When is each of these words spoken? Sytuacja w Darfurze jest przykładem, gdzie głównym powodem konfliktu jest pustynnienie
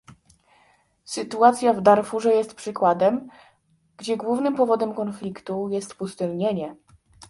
Sytuacja 1.03 1.73
w 1.73 1.81
Darfurze 1.81 2.33
jest 2.33 2.55
przykładem, 2.55 3.29
gdzie 3.97 4.17
głównym 4.17 4.55
powodem 4.55 4.93
konfliktu 4.93 5.69
jest 5.69 5.95
pustynnienie 5.95 6.75